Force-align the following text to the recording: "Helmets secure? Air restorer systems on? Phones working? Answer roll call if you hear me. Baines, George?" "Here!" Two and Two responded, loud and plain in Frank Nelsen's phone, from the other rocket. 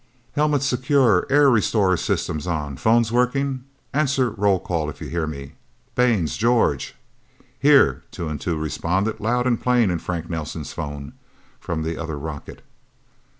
"Helmets 0.31 0.65
secure? 0.65 1.27
Air 1.29 1.47
restorer 1.51 1.95
systems 1.95 2.47
on? 2.47 2.75
Phones 2.77 3.11
working? 3.11 3.65
Answer 3.93 4.31
roll 4.31 4.59
call 4.59 4.89
if 4.89 4.99
you 4.99 5.07
hear 5.09 5.27
me. 5.27 5.51
Baines, 5.93 6.37
George?" 6.37 6.95
"Here!" 7.59 8.01
Two 8.09 8.27
and 8.27 8.41
Two 8.41 8.57
responded, 8.57 9.19
loud 9.19 9.45
and 9.45 9.61
plain 9.61 9.91
in 9.91 9.99
Frank 9.99 10.27
Nelsen's 10.27 10.73
phone, 10.73 11.13
from 11.59 11.83
the 11.83 11.99
other 11.99 12.17
rocket. 12.17 12.63